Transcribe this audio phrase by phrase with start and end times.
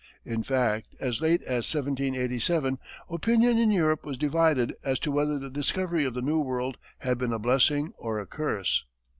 [0.25, 5.51] In fact, as late as 1787, opinion in Europe was divided as to whether the
[5.51, 8.83] discovery of the New World had been a blessing or a curse.